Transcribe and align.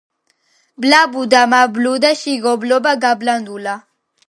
ბლაბუდა, 0.85 1.41
მაბლაბუდა, 1.51 2.11
შიგ 2.23 2.49
ობობა 2.55 2.97
გაბლანდულა 3.07 3.79